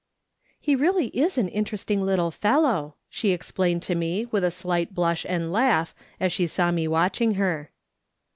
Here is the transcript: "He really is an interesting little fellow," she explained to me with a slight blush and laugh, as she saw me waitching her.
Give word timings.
"He 0.59 0.75
really 0.75 1.09
is 1.09 1.37
an 1.37 1.47
interesting 1.47 2.01
little 2.01 2.31
fellow," 2.31 2.95
she 3.07 3.33
explained 3.33 3.83
to 3.83 3.93
me 3.93 4.25
with 4.25 4.43
a 4.43 4.49
slight 4.49 4.95
blush 4.95 5.27
and 5.29 5.51
laugh, 5.53 5.93
as 6.19 6.33
she 6.33 6.47
saw 6.47 6.71
me 6.71 6.87
waitching 6.87 7.35
her. 7.35 7.69